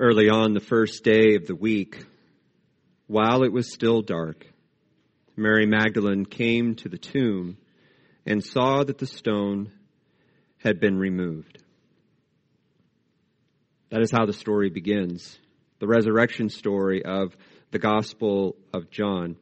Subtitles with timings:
[0.00, 2.06] Early on the first day of the week,
[3.06, 4.46] while it was still dark,
[5.36, 7.58] Mary Magdalene came to the tomb
[8.24, 9.70] and saw that the stone
[10.56, 11.62] had been removed.
[13.90, 15.38] That is how the story begins.
[15.80, 17.36] The resurrection story of
[17.70, 19.36] the Gospel of John.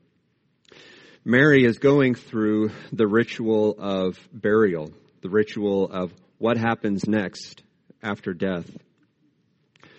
[1.25, 4.90] Mary is going through the ritual of burial,
[5.22, 7.62] the ritual of what happens next
[8.02, 8.68] after death.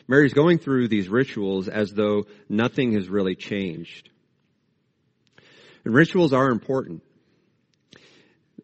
[0.10, 4.09] Mary's going through these rituals as though nothing has really changed.
[5.85, 7.04] And rituals are important.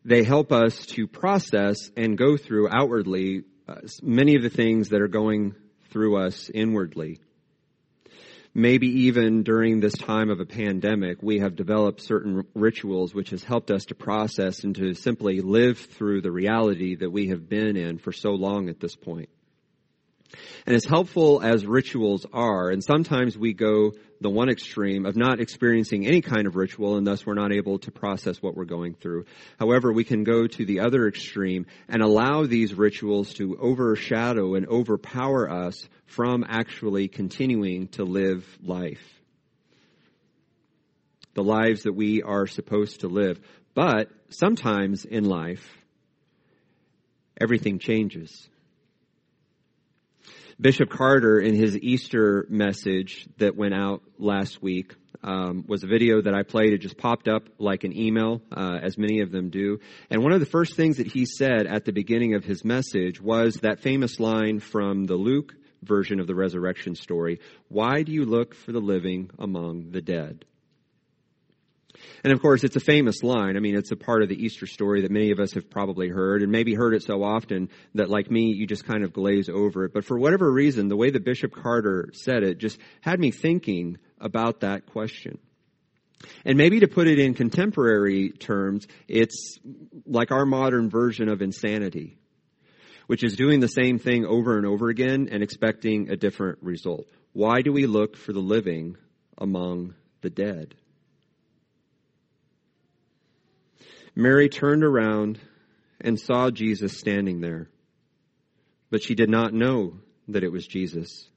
[0.04, 5.02] They help us to process and go through outwardly uh, many of the things that
[5.02, 5.54] are going
[5.92, 7.20] through us inwardly.
[8.56, 13.44] Maybe even during this time of a pandemic, we have developed certain rituals which has
[13.44, 17.78] helped us to process and to simply live through the reality that we have been
[17.78, 19.30] in for so long at this point.
[20.66, 25.40] And as helpful as rituals are, and sometimes we go the one extreme of not
[25.40, 28.94] experiencing any kind of ritual and thus we're not able to process what we're going
[28.94, 29.26] through.
[29.60, 34.68] However, we can go to the other extreme and allow these rituals to overshadow and
[34.68, 39.04] overpower us from actually continuing to live life.
[41.34, 43.40] The lives that we are supposed to live.
[43.74, 45.78] But sometimes in life,
[47.40, 48.48] everything changes.
[50.60, 56.22] Bishop Carter, in his Easter message that went out last week, um, was a video
[56.22, 56.72] that I played.
[56.72, 59.80] It just popped up like an email, uh, as many of them do.
[60.10, 63.20] And one of the first things that he said at the beginning of his message
[63.20, 68.24] was that famous line from the Luke version of the resurrection story Why do you
[68.24, 70.46] look for the living among the dead?
[72.24, 73.58] And of course, it's a famous line.
[73.58, 76.10] I mean, it's a part of the Easter story that many of us have probably
[76.10, 79.50] heard and maybe heard it so often that like me, you just kind of glaze
[79.50, 79.94] over it.
[79.94, 83.98] But for whatever reason, the way that Bishop Carter said it just had me thinking
[84.20, 85.38] about that question.
[86.44, 89.60] And maybe to put it in contemporary terms, it's
[90.06, 92.18] like our modern version of insanity,
[93.08, 97.08] which is doing the same thing over and over again and expecting a different result.
[97.34, 98.98] Why do we look for the living
[99.38, 100.76] among the dead?
[104.16, 105.40] Mary turned around
[106.00, 107.70] and saw Jesus standing there,
[108.90, 110.00] but she did not know
[110.30, 111.30] that it was Jesus.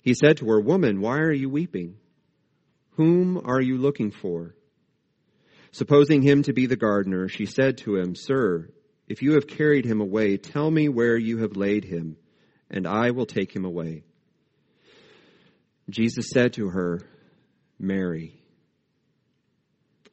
[0.00, 1.96] He said to her, Woman, why are you weeping?
[2.92, 4.54] Whom are you looking for?
[5.72, 8.70] Supposing him to be the gardener, she said to him, Sir,
[9.06, 12.16] if you have carried him away, tell me where you have laid him,
[12.70, 14.04] and I will take him away.
[15.90, 17.00] Jesus said to her,
[17.78, 18.34] Mary.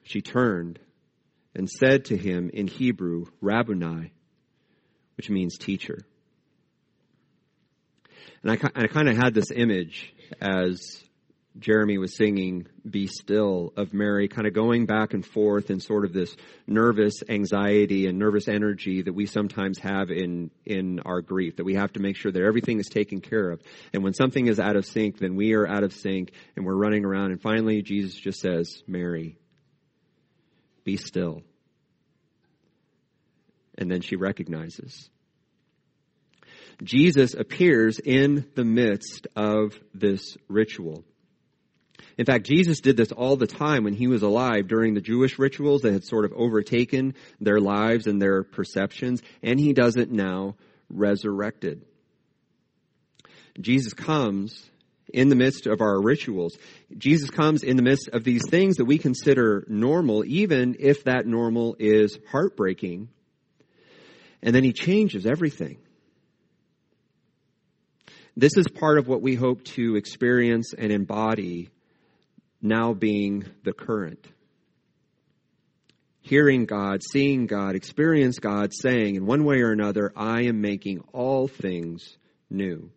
[0.03, 0.79] She turned
[1.56, 4.12] and said to him in Hebrew, Rabboni,
[5.18, 6.00] which means teacher.
[8.44, 11.04] And I, I kind of had this image as
[11.58, 16.04] Jeremy was singing Be Still of Mary, kind of going back and forth in sort
[16.04, 16.36] of this
[16.68, 21.76] nervous anxiety and nervous energy that we sometimes have in, in our grief, that we
[21.76, 23.62] have to make sure that everything is taken care of.
[23.94, 26.76] And when something is out of sync, then we are out of sync and we're
[26.76, 27.32] running around.
[27.32, 29.38] And finally, Jesus just says, Mary,
[30.85, 31.41] be still.
[33.78, 35.09] And then she recognizes.
[36.81, 41.03] Jesus appears in the midst of this ritual.
[42.18, 45.38] In fact, Jesus did this all the time when he was alive during the Jewish
[45.38, 50.12] rituals that had sort of overtaken their lives and their perceptions, and he does it
[50.12, 50.56] now
[50.90, 51.85] resurrected.
[53.59, 54.69] Jesus comes
[55.16, 56.58] in the midst of our rituals.
[56.98, 61.26] Jesus comes in the midst of these things that we consider normal, even if that
[61.26, 63.08] normal is heartbreaking.
[64.44, 65.78] And then he changes everything.
[68.36, 71.70] This is part of what we hope to experience and embody
[72.62, 74.28] now being the current.
[76.20, 81.06] Hearing God, seeing God, experience God saying in one way or another, I am making
[81.14, 82.18] all things
[82.50, 82.92] new.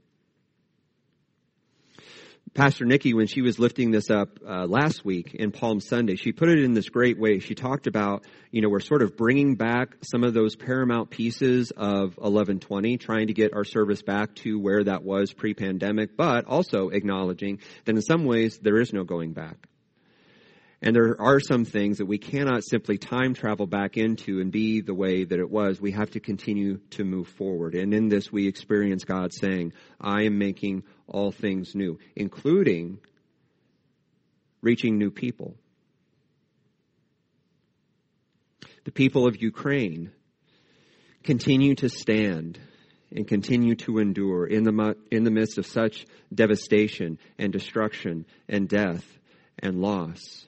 [2.54, 6.32] Pastor Nikki, when she was lifting this up uh, last week in Palm Sunday, she
[6.32, 7.40] put it in this great way.
[7.40, 11.72] She talked about, you know, we're sort of bringing back some of those paramount pieces
[11.72, 16.88] of 1120, trying to get our service back to where that was pre-pandemic, but also
[16.88, 19.67] acknowledging that in some ways there is no going back.
[20.80, 24.80] And there are some things that we cannot simply time travel back into and be
[24.80, 25.80] the way that it was.
[25.80, 27.74] We have to continue to move forward.
[27.74, 33.00] And in this, we experience God saying, I am making all things new, including
[34.62, 35.56] reaching new people.
[38.84, 40.12] The people of Ukraine
[41.24, 42.58] continue to stand
[43.10, 48.68] and continue to endure in the, in the midst of such devastation and destruction and
[48.68, 49.04] death
[49.58, 50.46] and loss.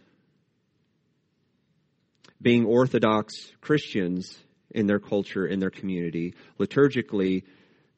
[2.43, 4.39] Being Orthodox Christians
[4.71, 7.45] in their culture, in their community, liturgically,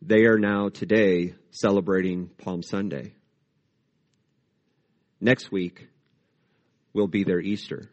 [0.00, 3.14] they are now today celebrating Palm Sunday.
[5.20, 5.88] Next week
[6.92, 7.88] will be their Easter.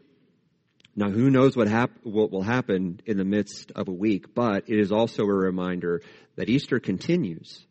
[0.96, 4.68] Now, who knows what, hap- what will happen in the midst of a week, but
[4.68, 6.02] it is also a reminder
[6.36, 7.64] that Easter continues.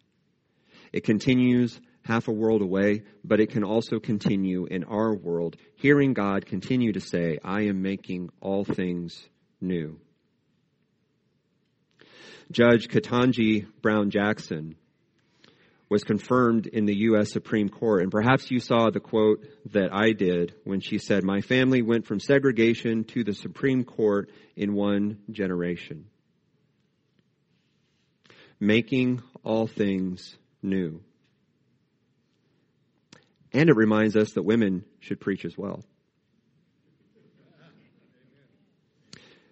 [0.92, 6.14] It continues half a world away, but it can also continue in our world, hearing
[6.14, 9.28] God continue to say, I am making all things
[9.60, 10.00] new.
[12.50, 14.76] Judge Ketanji Brown Jackson
[15.90, 17.30] was confirmed in the U.S.
[17.30, 18.02] Supreme Court.
[18.02, 22.06] And perhaps you saw the quote that I did when she said, My family went
[22.06, 26.06] from segregation to the Supreme Court in one generation.
[28.58, 31.02] Making all things new.
[33.58, 35.82] And it reminds us that women should preach as well.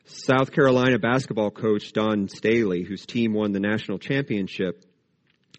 [0.04, 4.84] South Carolina basketball coach Dawn Staley, whose team won the national championship,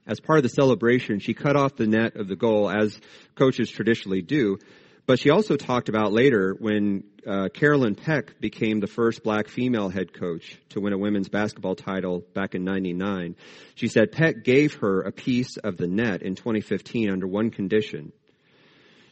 [0.08, 2.98] as part of the celebration, she cut off the net of the goal, as
[3.36, 4.60] coaches traditionally do.
[5.06, 9.90] But she also talked about later when uh, Carolyn Peck became the first black female
[9.90, 13.36] head coach to win a women's basketball title back in 99.
[13.76, 18.14] She said Peck gave her a piece of the net in 2015 under one condition.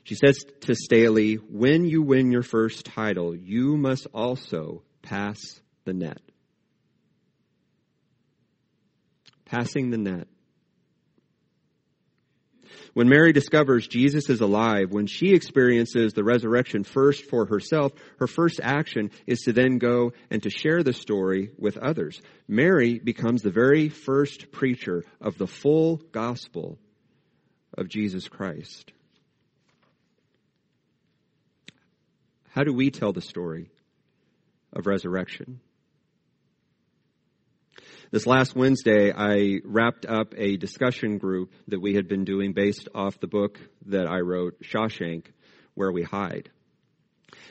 [0.06, 5.40] She says to Staley, when you win your first title, you must also pass
[5.84, 6.22] the net.
[9.46, 10.28] Passing the net.
[12.94, 18.28] When Mary discovers Jesus is alive, when she experiences the resurrection first for herself, her
[18.28, 22.22] first action is to then go and to share the story with others.
[22.48, 26.78] Mary becomes the very first preacher of the full gospel
[27.76, 28.92] of Jesus Christ.
[32.56, 33.70] How do we tell the story
[34.72, 35.60] of resurrection?
[38.12, 42.88] This last Wednesday, I wrapped up a discussion group that we had been doing based
[42.96, 45.26] off the book that I wrote, Shawshank,
[45.74, 46.50] Where We Hide.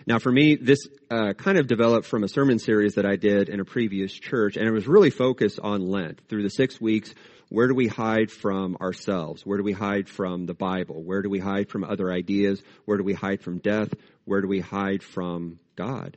[0.07, 0.79] Now, for me, this
[1.11, 4.57] uh, kind of developed from a sermon series that I did in a previous church,
[4.57, 6.23] and it was really focused on Lent.
[6.31, 7.15] Through the six weeks,
[7.51, 9.45] where do we hide from ourselves?
[9.45, 11.03] Where do we hide from the Bible?
[11.03, 12.63] Where do we hide from other ideas?
[12.87, 13.91] Where do we hide from death?
[14.25, 16.17] Where do we hide from God?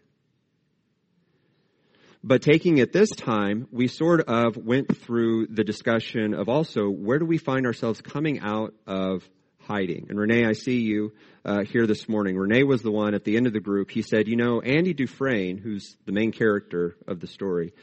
[2.23, 7.19] But taking it this time, we sort of went through the discussion of also where
[7.19, 9.27] do we find ourselves coming out of
[9.67, 10.07] hiding.
[10.09, 11.13] And Renee, I see you
[11.45, 12.37] uh, here this morning.
[12.37, 13.91] Renee was the one at the end of the group.
[13.91, 17.73] He said, you know, Andy Dufresne, who's the main character of the story,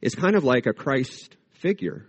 [0.00, 2.06] is kind of like a Christ figure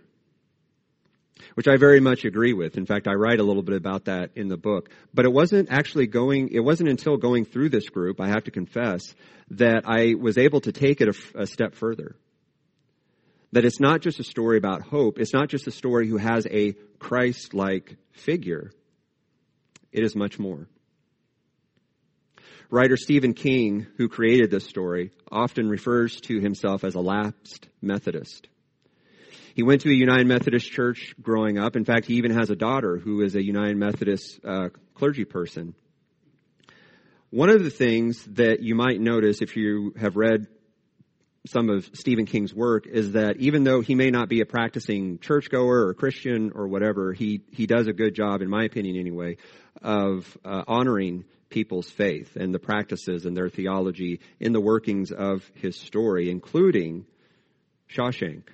[1.54, 2.76] which I very much agree with.
[2.76, 4.90] In fact, I write a little bit about that in the book.
[5.14, 8.50] But it wasn't actually going, it wasn't until going through this group, I have to
[8.50, 9.02] confess,
[9.50, 12.16] that I was able to take it a, a step further.
[13.52, 15.18] That it's not just a story about hope.
[15.18, 18.70] It's not just a story who has a Christ-like figure.
[19.90, 20.68] It is much more.
[22.70, 28.46] Writer Stephen King, who created this story, often refers to himself as a lapsed Methodist.
[29.54, 31.76] He went to a United Methodist church growing up.
[31.76, 35.74] In fact, he even has a daughter who is a United Methodist uh, clergy person.
[37.30, 40.48] One of the things that you might notice if you have read
[41.46, 45.18] some of Stephen King's work is that even though he may not be a practicing
[45.18, 49.36] churchgoer or Christian or whatever, he, he does a good job, in my opinion anyway,
[49.80, 55.50] of uh, honoring people's faith and the practices and their theology in the workings of
[55.54, 57.06] his story, including
[57.88, 58.44] Shawshank.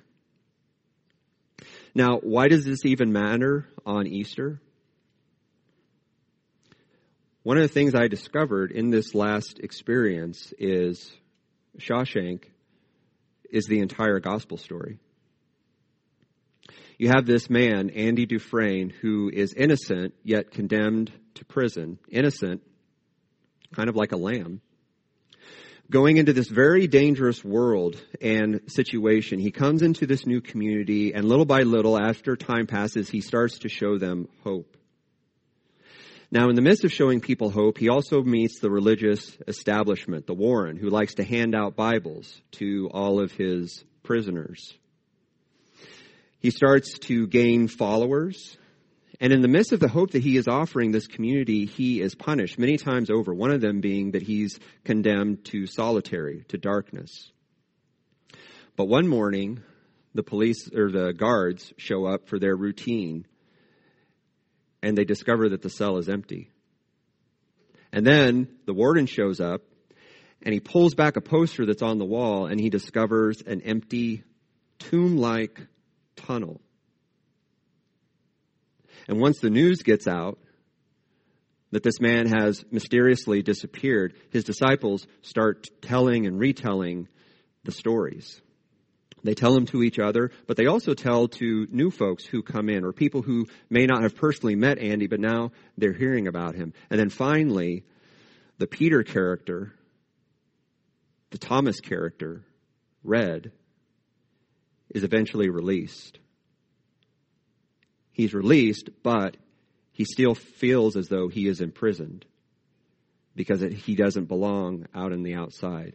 [1.97, 4.61] Now, why does this even matter on Easter?
[7.41, 11.11] One of the things I discovered in this last experience is
[11.79, 12.43] Shawshank
[13.49, 14.99] is the entire gospel story.
[16.99, 21.97] You have this man, Andy Dufresne, who is innocent yet condemned to prison.
[22.09, 22.61] Innocent,
[23.73, 24.61] kind of like a lamb
[25.89, 29.39] going into this very dangerous world and situation.
[29.39, 33.59] He comes into this new community and little by little, after time passes, he starts
[33.59, 34.75] to show them hope.
[36.29, 40.33] Now, in the midst of showing people hope, he also meets the religious establishment, the
[40.33, 44.73] Warren, who likes to hand out Bibles to all of his prisoners.
[46.39, 48.57] He starts to gain followers
[49.19, 52.13] and in the midst of the hope that he is offering this community, he is
[52.13, 57.31] punished many times over, one of them being that he's condemned to solitary, to darkness.
[58.75, 59.63] But one morning,
[60.13, 63.25] the police or the guards show up for their routine
[64.83, 66.51] and they discover that the cell is empty.
[67.91, 69.63] And then the warden shows up
[70.43, 74.23] and he pulls back a poster that's on the wall and he discovers an empty
[74.77, 75.65] tomb like
[76.15, 76.61] tunnel.
[79.07, 80.37] And once the news gets out
[81.71, 87.07] that this man has mysteriously disappeared, his disciples start telling and retelling
[87.63, 88.41] the stories.
[89.23, 92.69] They tell them to each other, but they also tell to new folks who come
[92.69, 96.55] in or people who may not have personally met Andy, but now they're hearing about
[96.55, 96.73] him.
[96.89, 97.83] And then finally,
[98.57, 99.73] the Peter character,
[101.31, 102.43] the Thomas character,
[103.03, 103.51] Red,
[104.93, 106.19] is eventually released.
[108.17, 109.37] He's released, but
[109.91, 112.25] he still feels as though he is imprisoned
[113.35, 115.93] because he doesn't belong out in the outside.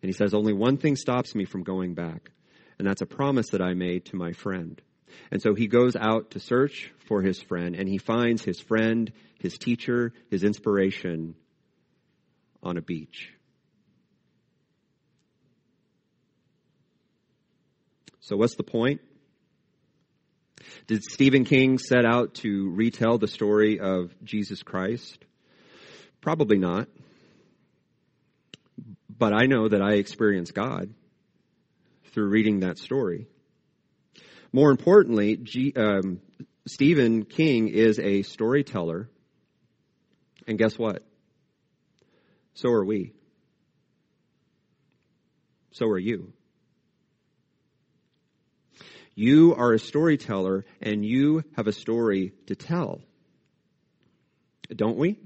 [0.00, 2.30] And he says, Only one thing stops me from going back,
[2.78, 4.80] and that's a promise that I made to my friend.
[5.30, 9.12] And so he goes out to search for his friend, and he finds his friend,
[9.38, 11.34] his teacher, his inspiration
[12.62, 13.34] on a beach.
[18.20, 19.02] So, what's the point?
[20.86, 25.18] Did Stephen King set out to retell the story of Jesus Christ?
[26.20, 26.88] Probably not.
[29.08, 30.92] But I know that I experienced God
[32.12, 33.26] through reading that story.
[34.52, 36.20] More importantly, G, um,
[36.66, 39.08] Stephen King is a storyteller.
[40.46, 41.02] And guess what?
[42.54, 43.12] So are we.
[45.72, 46.32] So are you.
[49.14, 53.00] You are a storyteller and you have a story to tell.
[54.74, 55.18] Don't we?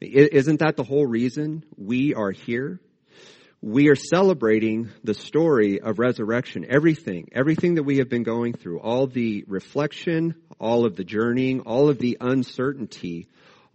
[0.00, 2.80] Isn't that the whole reason we are here?
[3.60, 6.64] We are celebrating the story of resurrection.
[6.68, 11.60] Everything, everything that we have been going through, all the reflection, all of the journeying,
[11.60, 13.28] all of the uncertainty,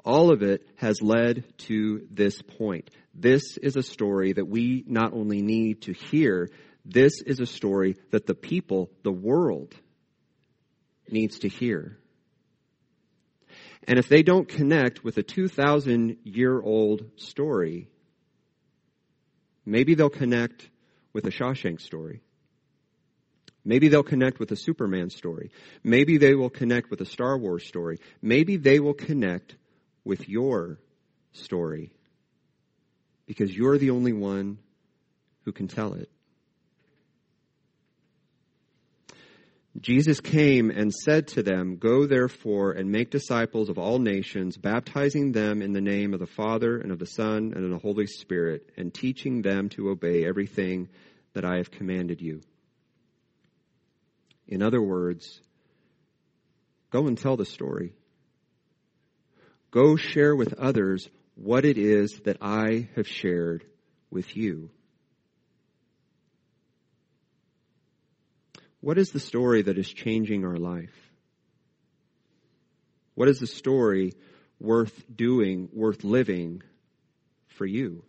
[0.03, 2.89] all of it has led to this point.
[3.13, 6.49] This is a story that we not only need to hear,
[6.85, 9.73] this is a story that the people, the world,
[11.09, 11.97] needs to hear.
[13.87, 17.89] And if they don't connect with a 2,000 year old story,
[19.65, 20.69] maybe they'll connect
[21.13, 22.21] with a Shawshank story.
[23.63, 25.49] Maybe they'll connect with a Superman story.
[25.83, 27.99] Maybe they will connect with a Star Wars story.
[28.21, 29.55] Maybe they will connect
[30.03, 30.79] with your
[31.33, 31.91] story
[33.25, 34.59] because you're the only one
[35.45, 36.09] who can tell it.
[39.79, 45.33] Jesus came and said to them, Go therefore and make disciples of all nations, baptizing
[45.33, 48.07] them in the name of the Father and of the Son and of the Holy
[48.07, 50.87] Spirit, and teaching them to obey everything
[51.33, 52.41] that I have commanded you.
[54.47, 55.41] In other words,
[56.89, 57.93] go and tell the story.
[59.71, 63.65] Go share with others what it is that I have shared
[64.09, 64.69] with you.
[68.85, 70.93] What is the story that is changing our life?
[73.15, 74.13] What is the story
[74.59, 76.61] worth doing, worth living
[77.47, 78.03] for you?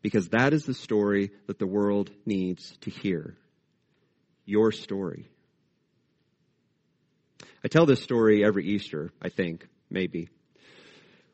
[0.00, 3.36] Because that is the story that the world needs to hear.
[4.46, 5.28] Your story.
[7.62, 10.30] I tell this story every Easter, I think, maybe.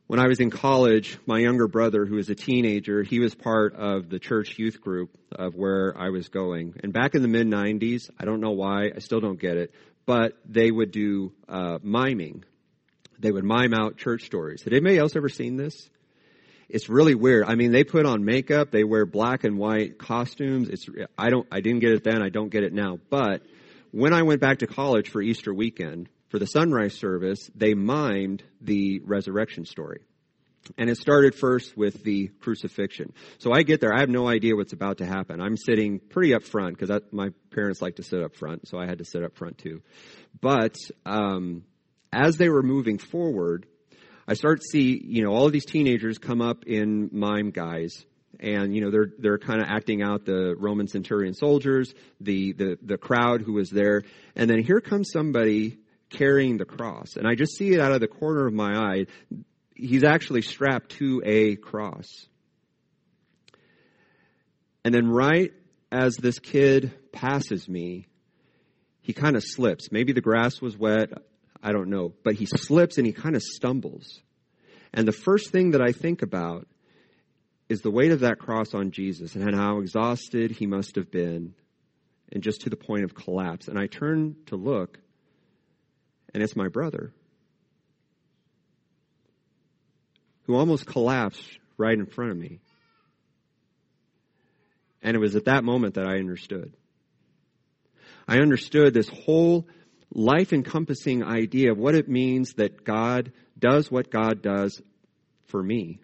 [0.08, 3.74] When I was in college, my younger brother, who was a teenager, he was part
[3.74, 6.76] of the church youth group of where I was going.
[6.82, 9.74] And back in the mid 90s, I don't know why, I still don't get it,
[10.06, 12.44] but they would do uh, miming.
[13.18, 14.62] They would mime out church stories.
[14.62, 15.90] Had anybody else ever seen this?
[16.70, 17.44] It's really weird.
[17.44, 20.70] I mean, they put on makeup, they wear black and white costumes.
[20.70, 20.86] It's
[21.18, 22.98] I don't I didn't get it then, I don't get it now.
[23.10, 23.42] But
[23.90, 28.40] when I went back to college for Easter weekend, for the sunrise service, they mimed
[28.60, 30.00] the resurrection story.
[30.76, 33.14] And it started first with the crucifixion.
[33.38, 35.40] So I get there, I have no idea what's about to happen.
[35.40, 38.86] I'm sitting pretty up front because my parents like to sit up front, so I
[38.86, 39.80] had to sit up front too.
[40.40, 41.64] But um,
[42.12, 43.66] as they were moving forward,
[44.26, 48.04] I start to see, you know, all of these teenagers come up in mime guise,
[48.38, 52.78] and you know they're they're kind of acting out the Roman centurion soldiers, the the
[52.82, 54.02] the crowd who was there,
[54.36, 55.78] and then here comes somebody
[56.10, 57.16] carrying the cross.
[57.16, 59.06] And I just see it out of the corner of my eye.
[59.74, 62.06] He's actually strapped to a cross.
[64.84, 65.52] And then, right
[65.90, 68.06] as this kid passes me,
[69.00, 69.90] he kind of slips.
[69.90, 71.10] Maybe the grass was wet.
[71.62, 72.12] I don't know.
[72.24, 74.20] But he slips and he kind of stumbles.
[74.92, 76.66] And the first thing that I think about
[77.68, 81.54] is the weight of that cross on Jesus and how exhausted he must have been
[82.32, 83.68] and just to the point of collapse.
[83.68, 84.98] And I turn to look,
[86.34, 87.12] and it's my brother
[90.44, 92.58] who almost collapsed right in front of me.
[95.02, 96.72] And it was at that moment that I understood.
[98.26, 99.66] I understood this whole
[100.12, 104.80] life encompassing idea of what it means that God does what God does
[105.46, 106.00] for me.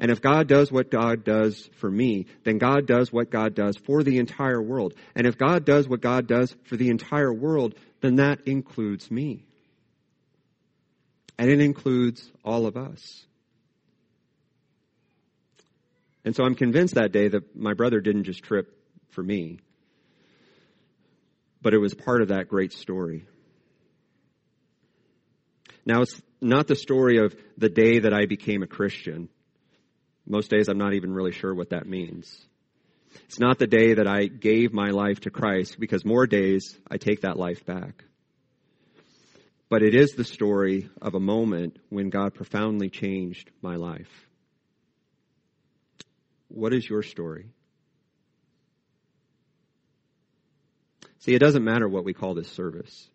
[0.00, 3.76] And if God does what God does for me, then God does what God does
[3.76, 4.94] for the entire world.
[5.14, 9.46] And if God does what God does for the entire world, then that includes me.
[11.38, 13.24] And it includes all of us.
[16.22, 18.78] And so I'm convinced that day that my brother didn't just trip
[19.12, 19.58] for me,
[21.62, 23.24] but it was part of that great story.
[25.86, 29.30] Now, it's not the story of the day that I became a Christian.
[30.26, 32.46] Most days I'm not even really sure what that means.
[33.24, 36.98] It's not the day that I gave my life to Christ because more days I
[36.98, 38.04] take that life back.
[39.68, 44.10] But it is the story of a moment when God profoundly changed my life.
[46.48, 47.46] What is your story?
[51.20, 53.08] See, it doesn't matter what we call this service.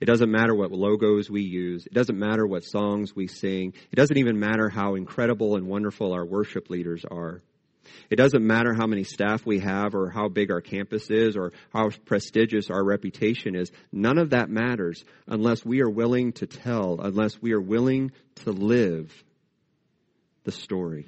[0.00, 1.84] It doesn't matter what logos we use.
[1.86, 3.74] It doesn't matter what songs we sing.
[3.90, 7.42] It doesn't even matter how incredible and wonderful our worship leaders are.
[8.10, 11.52] It doesn't matter how many staff we have or how big our campus is or
[11.72, 13.70] how prestigious our reputation is.
[13.92, 18.52] None of that matters unless we are willing to tell, unless we are willing to
[18.52, 19.12] live
[20.44, 21.06] the story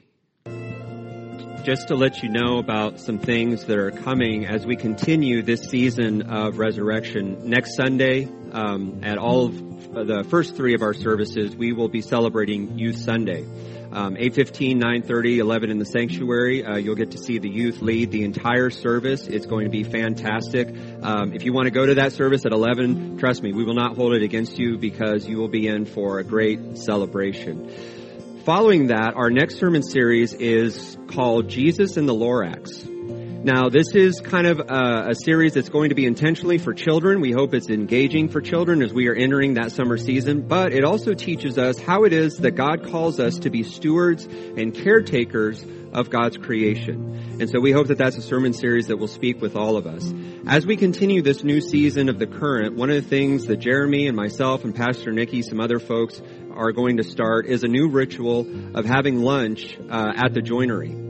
[1.65, 5.63] just to let you know about some things that are coming as we continue this
[5.63, 7.49] season of resurrection.
[7.49, 12.01] Next Sunday, um, at all of the first three of our services, we will be
[12.01, 13.45] celebrating Youth Sunday.
[13.93, 16.65] Um, 8.15, 9.30, 11 in the sanctuary.
[16.65, 19.27] Uh, you'll get to see the youth lead the entire service.
[19.27, 20.69] It's going to be fantastic.
[21.03, 23.75] Um, if you want to go to that service at 11, trust me, we will
[23.75, 28.00] not hold it against you because you will be in for a great celebration.
[28.45, 32.90] Following that, our next sermon series is called Jesus and the Lorax.
[33.43, 37.23] Now, this is kind of a, a, series that's going to be intentionally for children.
[37.23, 40.85] We hope it's engaging for children as we are entering that summer season, but it
[40.85, 45.65] also teaches us how it is that God calls us to be stewards and caretakers
[45.95, 47.39] of God's creation.
[47.41, 49.87] And so we hope that that's a sermon series that will speak with all of
[49.87, 50.13] us.
[50.47, 54.07] As we continue this new season of the current, one of the things that Jeremy
[54.07, 56.21] and myself and Pastor Nikki, some other folks
[56.53, 61.10] are going to start is a new ritual of having lunch uh, at the joinery.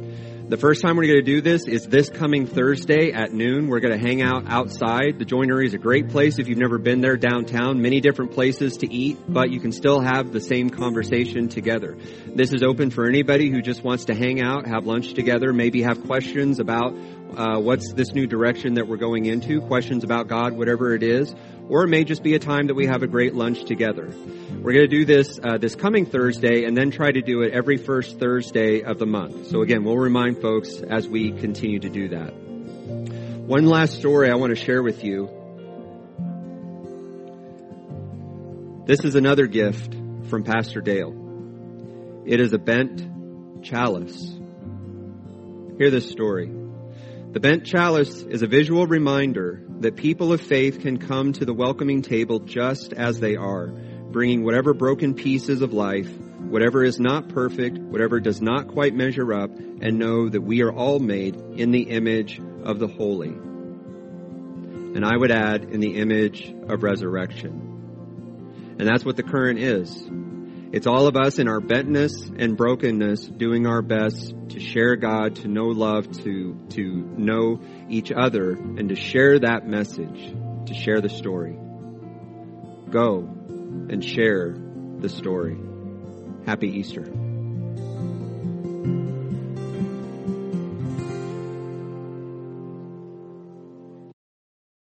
[0.50, 3.68] The first time we're going to do this is this coming Thursday at noon.
[3.68, 5.16] We're going to hang out outside.
[5.16, 7.80] The joinery is a great place if you've never been there downtown.
[7.80, 11.96] Many different places to eat, but you can still have the same conversation together.
[12.34, 15.82] This is open for anybody who just wants to hang out, have lunch together, maybe
[15.82, 16.96] have questions about
[17.36, 21.32] uh, what's this new direction that we're going into, questions about God, whatever it is,
[21.70, 24.12] or it may just be a time that we have a great lunch together.
[24.60, 27.52] We're going to do this uh, this coming Thursday and then try to do it
[27.52, 29.46] every first Thursday of the month.
[29.46, 32.34] So again, we'll remind folks as we continue to do that.
[32.34, 35.30] One last story I want to share with you.
[38.86, 39.94] This is another gift
[40.28, 42.24] from Pastor Dale.
[42.26, 44.20] It is a bent chalice.
[45.78, 46.59] Hear this story.
[47.32, 51.54] The bent chalice is a visual reminder that people of faith can come to the
[51.54, 57.28] welcoming table just as they are, bringing whatever broken pieces of life, whatever is not
[57.28, 61.70] perfect, whatever does not quite measure up, and know that we are all made in
[61.70, 63.28] the image of the holy.
[63.28, 68.74] And I would add, in the image of resurrection.
[68.80, 69.96] And that's what the current is.
[70.72, 75.36] It's all of us in our bentness and brokenness doing our best to share God,
[75.36, 80.32] to know love, to, to know each other, and to share that message,
[80.66, 81.58] to share the story.
[82.88, 83.18] Go
[83.88, 84.54] and share
[84.98, 85.58] the story.
[86.46, 87.29] Happy Easter.